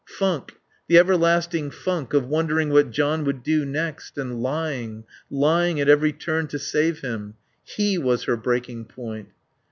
Funk 0.07 0.53
the 0.87 0.97
everlasting 0.97 1.69
funk 1.69 2.11
of 2.15 2.25
wondering 2.25 2.71
what 2.71 2.89
John 2.89 3.23
would 3.23 3.43
do 3.43 3.63
next; 3.63 4.17
and 4.17 4.41
lying, 4.41 5.03
lying 5.29 5.79
at 5.79 5.87
every 5.87 6.11
turn 6.11 6.47
to 6.47 6.57
save 6.57 7.01
him. 7.01 7.35
He 7.63 7.99
was 7.99 8.23
her 8.23 8.35
breaking 8.35 8.85
point. 8.85 9.29